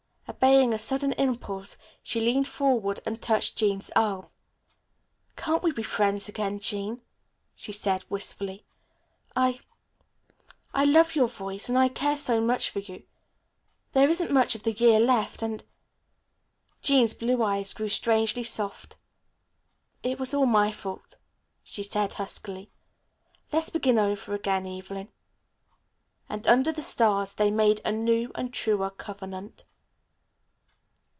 [0.27, 4.27] Obeying a sudden impulse, she leaned forward and touched Jean's arm.
[5.35, 7.03] "Can't we be friends again, Jean,"
[7.53, 8.65] she said wistfully.
[9.35, 9.59] "I
[10.73, 13.03] I love your voice, and I care so much for you.
[13.91, 15.63] There isn't much of the year left and"
[16.81, 18.95] Jean's blue eyes grew strangely soft.
[20.01, 21.17] "It was all my fault,"
[21.61, 22.71] she said huskily.
[23.51, 25.09] "Let's begin over again, Evelyn."
[26.29, 29.65] And under the stars they made a new and truer covenant.